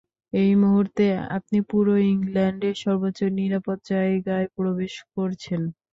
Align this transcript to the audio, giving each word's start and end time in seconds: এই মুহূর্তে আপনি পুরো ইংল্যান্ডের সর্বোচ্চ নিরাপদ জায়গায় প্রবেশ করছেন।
এই 0.33 0.51
মুহূর্তে 0.61 1.05
আপনি 1.37 1.57
পুরো 1.69 1.93
ইংল্যান্ডের 2.11 2.75
সর্বোচ্চ 2.83 3.19
নিরাপদ 3.39 3.77
জায়গায় 3.91 4.47
প্রবেশ 4.55 4.93
করছেন। 5.13 5.61